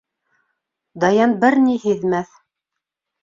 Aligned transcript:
Даян 1.03 1.35
бер 1.45 1.57
ни 1.65 1.75
һиҙмәҫ. 1.85 2.33